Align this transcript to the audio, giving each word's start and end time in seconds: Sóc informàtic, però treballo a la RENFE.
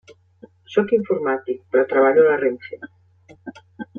Sóc 0.75 0.93
informàtic, 0.97 1.61
però 1.75 1.85
treballo 1.93 2.25
a 2.25 2.27
la 2.31 2.39
RENFE. 2.45 2.83